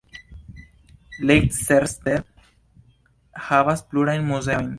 [1.29, 2.25] Leicester
[3.51, 4.69] havas plurajn muzeojn.